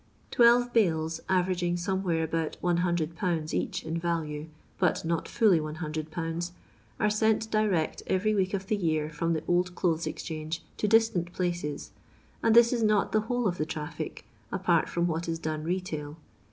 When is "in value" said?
3.85-4.47